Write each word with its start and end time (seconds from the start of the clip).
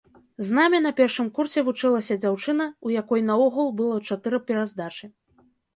З 0.45 0.55
намі 0.59 0.79
на 0.85 0.91
першым 0.99 1.29
курсе 1.35 1.59
вучылася 1.69 2.19
дзяўчына, 2.23 2.69
у 2.89 2.97
якой 3.01 3.21
наогул 3.29 3.73
было 3.85 4.03
чатыры 4.11 4.37
пераздачы. 4.51 5.05